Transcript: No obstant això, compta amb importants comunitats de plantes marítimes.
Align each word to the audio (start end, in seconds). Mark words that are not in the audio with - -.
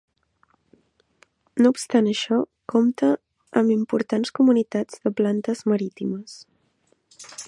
No 1.63 1.71
obstant 1.73 2.07
això, 2.11 2.39
compta 2.73 3.09
amb 3.61 3.75
importants 3.75 4.35
comunitats 4.41 5.05
de 5.05 5.13
plantes 5.21 5.63
marítimes. 5.75 6.39